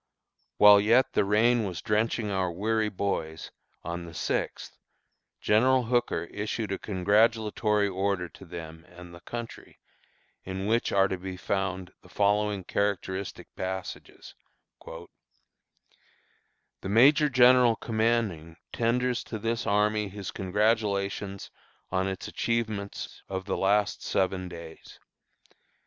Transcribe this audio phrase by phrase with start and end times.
[0.57, 3.51] While yet the rain was drenching our weary boys,
[3.83, 4.75] on the sixth,
[5.39, 9.77] General Hooker issued a congratulatory order to them and the country,
[10.43, 14.33] in which are to be found the following characteristic passages:
[14.83, 15.05] "The
[16.89, 21.51] Major General commanding tenders to this army his congratulations
[21.91, 24.97] on its achievements of the last seven days.